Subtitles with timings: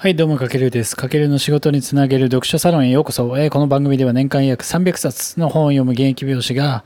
[0.00, 0.94] はい、どうも、かけるです。
[0.96, 3.36] かけるの仕事につなげる読書サロンへようこそ。
[3.36, 6.84] えーこの番組では年間約300冊の本を読む現役美容師が、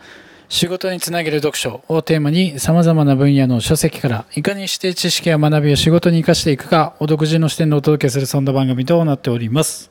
[0.49, 9.91] 仕事につなげる読書をテーマに様々な分野の書籍からいかにして知識や学びを仕事に生かしていくかを独自の視点でお届けするそんな番組となっております。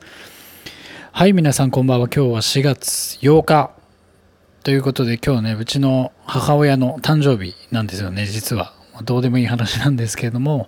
[1.11, 2.07] はい、皆さんこんばんは。
[2.07, 3.69] 今日は4月8日
[4.63, 8.73] ということで今日ね、うちの母親の誕生日なんですよね、実は。
[9.03, 10.67] どうでもいい話なんですけれども、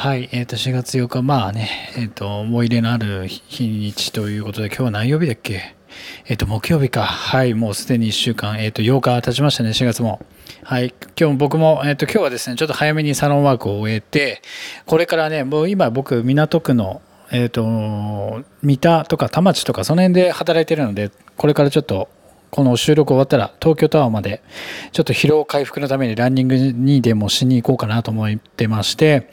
[0.00, 5.76] はい、えっ、と、4月8日、まあね、えっ、と、思い入れのある日にちということで、今日は何曜日だっけ？
[6.24, 7.02] えっ、と、木曜日か。
[7.02, 10.24] はい、もうすでに1週間、えっ、と、8日経ちましたね、4月も。
[10.62, 14.40] はい、今日僕も、えっ、と、今日はですね、ちょっと早めにサロンワークを終えて、
[14.86, 22.08] これからね、もう今僕、港区の、えっ、と、三田とか田町とか、その辺で働いてるので、これからちょっと、
[22.50, 24.42] この収録終わったら東京タワーまで
[24.90, 29.30] ちょっと疲労回復のためにランニングにでもしに行こうかなと思ってまして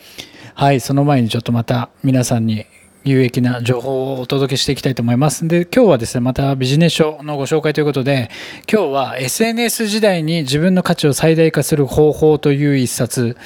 [0.59, 2.65] はいその前にちょっとまた皆さんに
[3.03, 5.47] 有益な情報をお届けしていきたいと思います。
[5.47, 8.31] で今日はですねまたビジネス書のご紹介ということで
[8.67, 13.37] 今日は SNS 時代に自分の価値を最大化する方法という一冊。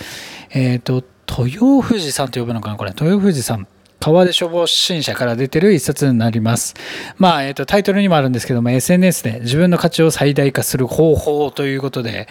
[0.52, 2.92] えっ、と豊富士さんと呼ぶのかなこれ。
[2.92, 3.68] 豊富さん。
[4.02, 6.74] 川出消防新社から出てる一冊になります。
[7.18, 12.28] まあ、えっ、と、タイトルにもあるんですけども、SNS で自分の価値を最大化する方法ということで、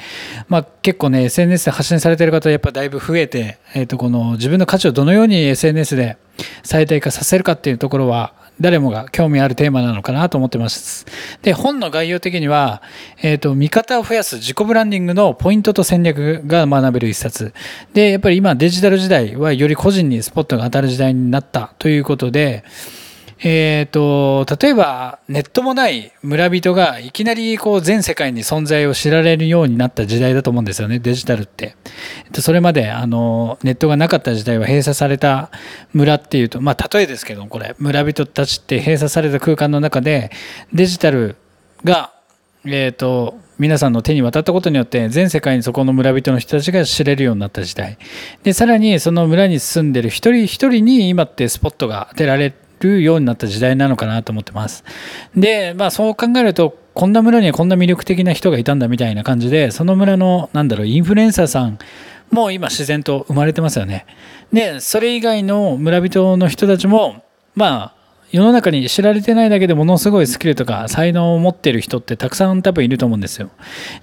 [0.48, 6.18] まあ、結構ね、SNS で発信されてる方、やっぱだいぶ増えて、えっ、と、この自分の価値をどのように SNS で
[6.62, 11.06] 最大化させるかっていうところは、誰もが興味あるテーマなのかなと思ってます。
[11.42, 12.82] で、本の概要的には、
[13.22, 17.54] えっ、と、見方を増やす自己ブランディングのポイントと戦略が学べる一冊。
[17.94, 22.64] で、やっぱり今デジタル時代はより個人にスポットが当たる時代になったということで、
[23.42, 31.74] えっ、と、例えばネットもない村人がいきなりこう全世界に存在を知られるようになった時代だと思うんですよね、デジタルって。
[32.26, 35.50] えっとそれまであのネットがなかった時代は閉鎖された
[35.94, 40.30] 村っていうと、まあ例えですけど、これ、村人たちって閉鎖された空間の中で
[40.72, 41.36] デジタル
[41.82, 42.12] が
[42.66, 47.96] えー、と皆さんの手に渡ったことによって全世界にそこの村人の人たちが知れるようになった時代。
[48.42, 54.84] でさらにその村に住んでる一人一人に今ってスポットが当てられてるようになった時代なのかなと思ってます。
[55.36, 61.78] でまあそう考えるとこんな村にはこんな魅力的な人がいたんだみたいな感じでその村のなんだろうインフルエンサーさん
[62.30, 64.06] もう今自然と生まれてますよね。
[64.52, 67.24] でそれ以外の村人の人たちも
[67.54, 67.99] まあ
[68.32, 73.50] 世の中に知られてないだけでものすごいスキルとか才能を持ってる人ってたくさん多分いると思うんですよ。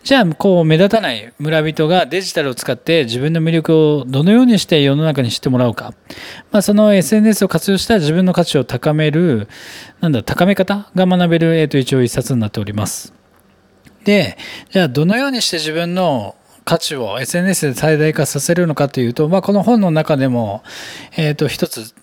[0.04, 5.94] じゃあこう目立たない村人がデジタルを使って自分の魅力をどのようにして世の中に知ってもらうか。
[6.52, 9.48] まあ、その SNS を活用した自分の価値を高める、
[10.02, 13.14] なんだ、高め方が学べる、えっと、一応一冊になっております。
[14.04, 14.38] で、
[14.72, 20.64] じゃあどのようにして自分の価値を SNS で最大化させるのかというと、まあ、この本の中でも、
[21.16, 21.94] えっ、と、一つ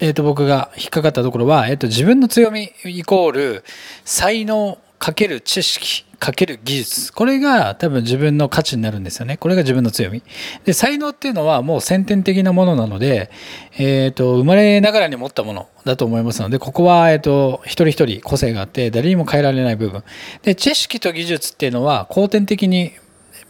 [0.00, 3.64] えー、と僕が引っかかったところは、えー、と自分の強みイコール
[4.04, 7.12] 才能かける知識かける技術。
[7.12, 9.36] これが多分自分の価値になるんですよね。
[9.36, 10.22] これが自分の強み。
[10.64, 13.30] で才能っていうのはもう先天的なものなので、
[13.76, 20.02] えー、と生まれながらに持ったものだと思いますのでここは、えー、と一人一人個性があって誰にも変えられない部分。
[20.42, 22.92] で知識と技術っていうのは後天的に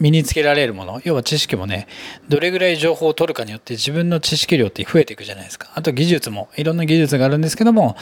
[0.00, 1.86] 身につけられるもの要は知識もね
[2.28, 5.70] どれぐらい情報を取るかによって自分の知識量って増えていくじゃないですか。
[5.74, 7.96] あと技術もいろんな技術があるんですけども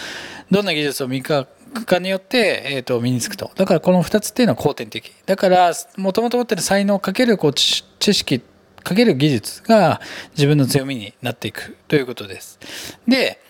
[0.50, 3.50] どんな技術を磨くかによって、えー、と身につくと。
[3.54, 5.12] だからこの2つっていうのは後天的。
[5.26, 8.42] だからもともと持ってる才能をかけるこう知知識
[8.82, 10.00] かける技術が
[10.32, 11.76] 自分の強みになっていく。
[11.88, 12.58] ということです。
[13.06, 13.40] で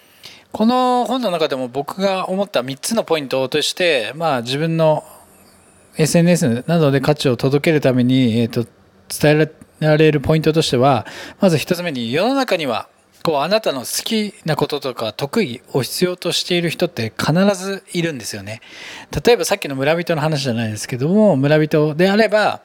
[0.53, 5.03] この本の中でも僕が思った3つのポイントとして、まあ、自分の
[5.97, 8.67] SNS などで価値を届けるために、えー、と
[9.09, 11.07] 伝えられるポイントとしては
[11.41, 12.89] まず一つ目に世の中には
[13.23, 18.61] こうあなたの好きなこととか得意を必要としている人って必ずいるんですよね。
[19.25, 22.63] 例えばさっきの村人の話じゃないですけども村人であれば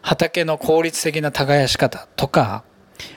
[0.00, 2.64] 畑の効率的な耕し方とか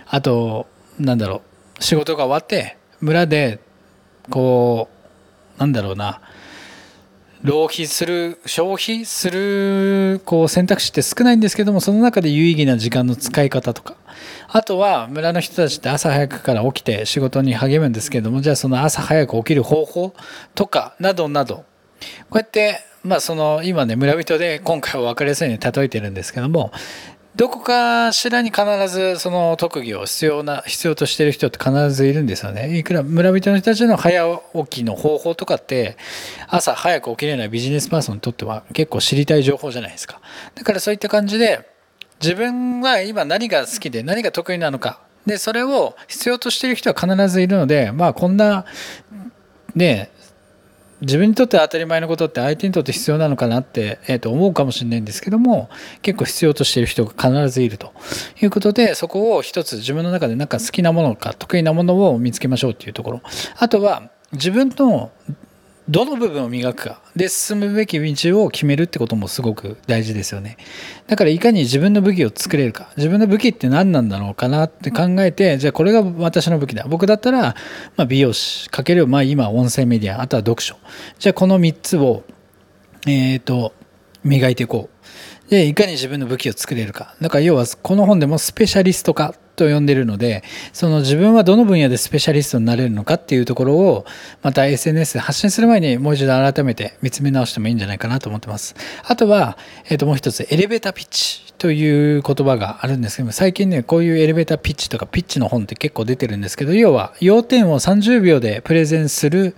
[0.07, 0.67] あと
[0.99, 1.41] なんだろ
[1.79, 3.59] う仕事が終わって村で
[4.29, 4.89] こ
[5.57, 6.21] うなんだろうな
[7.43, 13.95] 浪費する消費するこう選択肢って少ないんですけどもその中で有意義な時間の使い方とか。
[14.47, 20.13] あとは村の人たちって朝早くから起きて仕事に励むんですけどもじゃあその朝早く起きる方法
[20.55, 21.55] とかなどなど。
[21.55, 21.63] こ
[22.33, 26.71] うやってまあその今ね村人で今回は分かりやすいように例えてるんですけども
[27.35, 32.77] どこかしらに必ずその特技を必要な必要としてる人って必ずいるんですよね。
[32.77, 35.97] いくら村人の人たちの早起きの方法とかって
[36.47, 40.21] 朝早く起きれないビジネスパーソンにとっては結構知りたい情報じゃないですか。
[40.53, 41.67] だからそういった感じで
[42.21, 44.99] 自分は今何が好きで何が得意なのか。
[45.25, 48.65] で、それを必要としてる人は必ずいるので、まあこんな、
[49.75, 50.11] ね、
[51.03, 55.69] 自分にとって当たり前のことって相手にとって必要なのかなって、えー、と思うかもしれないんですけども
[56.01, 57.93] 結構必要としている人が必ずいると
[58.41, 63.21] いうことでそこを一つ自分の中でなんか好きなものか得意なものを見つけましょうっていうところ。
[63.57, 65.11] あとは自分の
[65.89, 67.01] どの部分を磨くか。
[67.15, 70.57] で進むべき道を決めるってこともすごく大事ですよね。
[71.07, 72.89] だからいかに自分の武器を作れるか。
[72.95, 76.85] 自分の武器って何なんだろうかなって考えてじゃあこれが私の武器だ。
[76.87, 77.55] 僕だったら、
[77.97, 80.77] まあ、美容師かけるまあ今音声メディアあとは読書。
[81.19, 82.23] じゃあこの3つを
[83.05, 83.73] えっ、ー、と
[84.23, 85.49] 磨いていこう。
[85.49, 87.15] でいかに自分の武器を作れるか。
[87.21, 94.05] だから要はこの本でもスペシャリスト化と呼んでるのでその自分はどの分野でスペシャリストになれるのかっていうところを
[94.41, 98.75] また SNS で発信する前にもう一度改めて見つめ直してもいいんじゃないかなと思ってます。
[99.03, 109.55] あとは、えー、ともう一つエレベーターピッチという言葉があるんですけども最近ねこういうエレベーターピッチとかピッチの本って結構出てるんですけど要は要点を30秒でプレゼンする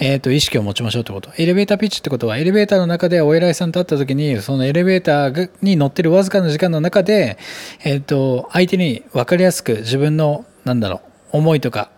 [0.00, 1.30] えっ、ー、と、意識を持ちましょうってこと。
[1.38, 7.36] エレベーターピッチってことは、エレベーターの中でお偉いさんと会った時に、そのエレベーターに乗ってるわずかな時間の中で、
[7.82, 11.00] えっ、ー、と、相手に分かりやすく自分の、なんだろ
[11.32, 11.90] う、思いとか、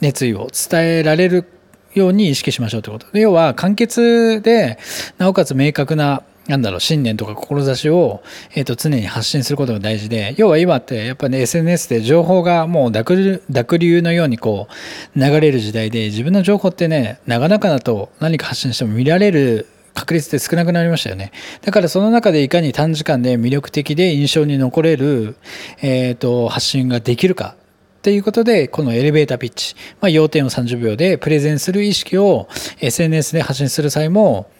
[0.00, 1.44] 熱意を伝えられる
[1.92, 3.06] ように意識しましょうってこと。
[3.18, 4.78] 要は、簡潔で、
[5.18, 8.22] なおかつ明確ななんだろう、信念とか志を、
[8.54, 14.66] えっ、ー、と、常に発信することが大事で、要は今って、やっぱね、SNS で情報がもう濁濁流のようにこ
[15.14, 21.30] う、流れる時代で、自分の情報ってね、なかなかだと何か発信しても見られる確率って少なくなりましたよね。
[21.62, 25.36] だからその中でいかに短時間で魅力的で印象に残れる、
[25.82, 27.54] えっ、ー、と、発信ができるか。
[27.98, 32.48] っていうことで、このエレベーターピッチ、まあ、要点を30秒でプレゼンする意識を
[32.80, 34.50] SNS で発信する際も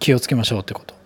[0.00, 1.03] 気をつけましょうってこと。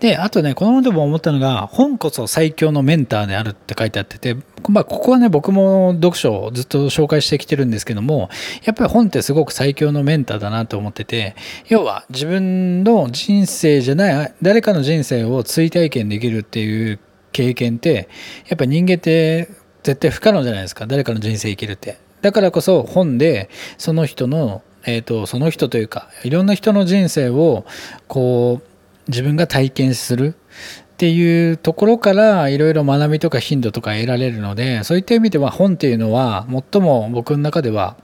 [0.00, 4.36] で、あとね、この本でも思ったのが、本こそ最強のメンターであるって書いてあってて、
[4.68, 8.30] まあ、ここはね、僕も読書をずっと紹介してきてるんですけども、
[8.64, 11.34] やっぱり本ってすごく最強のメンターだなと思ってて、
[11.68, 16.98] 要は自分の人生じゃない、誰かの人生を追体験できるっていう
[17.32, 18.08] 経験って、
[18.48, 19.48] やっぱ人間って
[19.82, 20.86] 絶対不可能じゃないですか。
[20.86, 21.98] 誰かの人生生きるって。
[22.22, 27.66] だからこそ本でその人のえーとその人というかいろんな人の人生を
[28.08, 28.69] こう
[29.08, 37.96] 自分が体験するっていうところからいろいろ学びとか頻度とか得られるのでそういった意味では本っていうのは最も僕の中では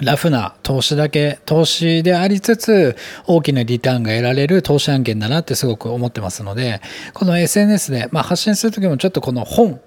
[0.00, 2.96] ラフな投資だけ投資でありつつ
[3.26, 6.82] 大きなリターンが得られる投資案件だなってすごく思ってますので
[7.14, 9.80] この SNS で、まあ、発信する時もちょっとこの本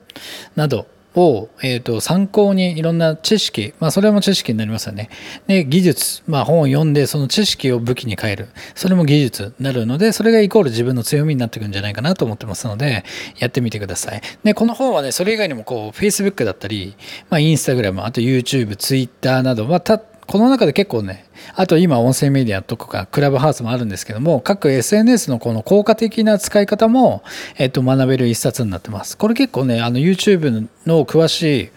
[0.55, 5.09] などを、えーと、参考にいろんな知識、まあ、それも知識になりますよね。
[5.47, 13.03] で技術、まあ、本を読んでその知識を武器に変えるそれも技術になるのでそれがイコール自分の強みになってくるんじゃないかなと思ってますので
[13.37, 14.21] やってみてください。
[14.43, 16.95] でこの本はねそれ以外にもこう Facebook だったり、
[17.29, 21.25] まあ、Instagram あと YouTube、Twitter などはたこの中で結構ね、
[21.55, 27.23] あと今音声メディアとかクラブハウスもあるんですけども、各 SNS のこの効果的な使い方も、
[27.57, 29.17] えっと、学べる一冊になってます。
[29.17, 31.69] これ結構ね、あの YouTube の詳しい、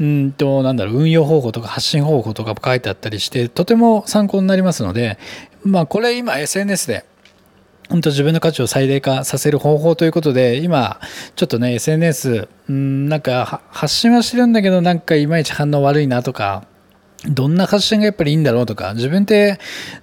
[0.00, 5.18] うんと、なんだろう、運用方法とか発信方法とか書いてあったりして、とても参考になりますので、
[5.64, 7.04] まあこれ今 SNS で
[7.92, 10.98] 本当自分の価値を最大化させる方法ということで、今、
[11.36, 16.64] ちょっとね、SNS、うん、なんか発信はしてるんだけど、なんかいまいち反応悪いなとか、
[17.28, 19.58] どんな発信がやっぱりいいんだろうとか、自分って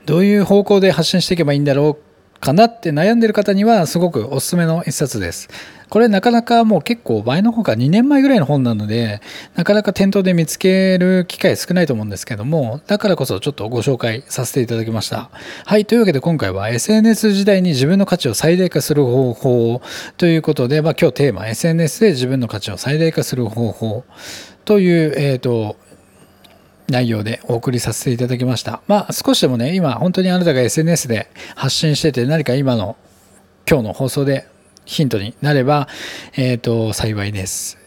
[0.06, 5.50] どういう方向で発信していけばいいんだろうかなって悩んでる方にはすごくおすすめの一冊です。
[5.90, 9.22] これなかなかもう結構前の方か2年前ぐらいの本なので、
[9.56, 15.32] なかなか店頭で見つける機会少ないと思うんですけども、だからこそちょっとご紹介させていただきました。
[15.66, 19.82] はい、というわけで今回は SNS 時代に自分の価値を最大化する方法
[20.18, 24.06] ということで、まあ今日テーマ SNS で自分の価値を最大化する方法
[24.66, 25.76] という、えっ、ー、と、
[26.90, 28.82] 内容でお送りさせていただきました。
[28.88, 32.98] まあ少しでもね、今本当にあなたが SNS で発信してて何か今の
[33.70, 34.48] 今日の放送で
[34.86, 35.88] ヒントになれば、
[36.36, 37.78] えっ、ー、と、幸いです。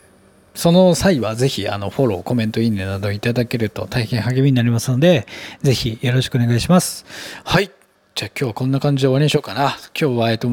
[0.54, 5.26] その際はぜひあのフォロー、コメント、いいねなどいただけると大変励みになりますので、
[5.62, 7.04] ぜひよろしくお願いします。
[7.44, 7.70] はい。
[8.14, 9.76] じゃあ今日はこんな感じで終わりにしようかな。
[9.98, 10.48] 今日は、えっと、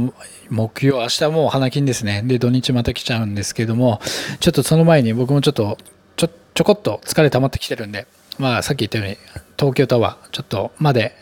[0.49, 2.23] 木曜、明日もう花金ですね。
[2.25, 3.99] で、土日また来ちゃうんですけども、
[4.39, 5.77] ちょっとその前に僕もちょっと、
[6.15, 8.07] ちょ、ちょこっと疲れ溜まってきてるんで、
[8.39, 9.17] まあさっき言ったように
[9.57, 11.13] 東京タワーちょっとまで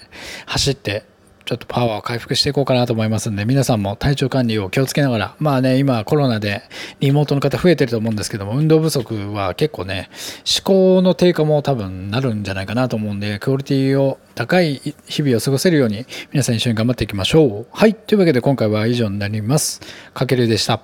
[0.45, 1.03] 走って
[1.45, 6.61] ちょっとパワーを回復していこうかなと思いますんで皆さんも体調管理を気をつけながらまあね今コロナで
[6.99, 10.09] リモートの方増えてると思うんですけども運動不足は結構ね
[10.45, 17.67] 思考の低下も多分なるんじゃないかなと思うんでクオリティを高い日々を過ごせるように皆さん一緒に頑張っていきましょう。
[17.71, 17.95] はい。
[17.95, 19.81] というわけで今回は以上になります。
[20.13, 20.81] かけるでした。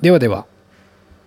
[0.00, 0.46] ではでは。